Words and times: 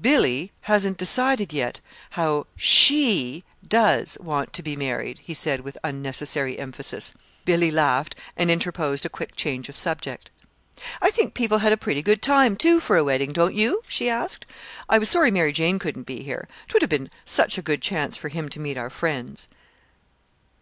"Billy 0.00 0.50
hasn't 0.62 0.96
decided 0.96 1.52
yet 1.52 1.82
how 2.12 2.46
she 2.56 3.44
does 3.68 4.16
want 4.18 4.54
to 4.54 4.62
be 4.62 4.76
married," 4.76 5.18
he 5.18 5.34
said 5.34 5.60
with 5.60 5.76
unnecessary 5.84 6.58
emphasis. 6.58 7.12
Billy 7.44 7.70
laughed 7.70 8.16
and 8.34 8.50
interposed 8.50 9.04
a 9.04 9.10
quick 9.10 9.36
change 9.36 9.68
of 9.68 9.76
subject. 9.76 10.30
"I 11.02 11.10
think 11.10 11.34
people 11.34 11.58
had 11.58 11.74
a 11.74 11.76
pretty 11.76 12.00
good 12.00 12.22
time, 12.22 12.56
too, 12.56 12.80
for 12.80 12.96
a 12.96 13.04
wedding, 13.04 13.34
don't 13.34 13.54
you?" 13.54 13.82
she 13.86 14.08
asked. 14.08 14.46
"I 14.88 14.96
was 14.96 15.10
sorry 15.10 15.30
Mary 15.30 15.52
Jane 15.52 15.78
couldn't 15.78 16.04
be 16.04 16.22
here 16.22 16.48
'twould 16.68 16.80
have 16.80 16.88
been 16.88 17.10
such 17.26 17.58
a 17.58 17.62
good 17.62 17.82
chance 17.82 18.16
for 18.16 18.30
him 18.30 18.48
to 18.48 18.58
meet 18.60 18.78
our 18.78 18.88
friends." 18.88 19.48